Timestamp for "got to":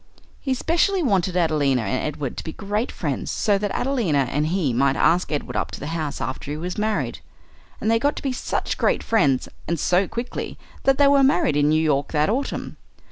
7.99-8.23